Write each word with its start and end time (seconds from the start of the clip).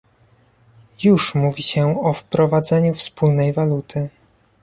Już 1.03 1.35
mówi 1.35 1.63
się 1.63 2.01
o 2.03 2.13
wprowadzeniu 2.13 2.93
wspólnej 2.93 3.53
waluty 3.53 4.09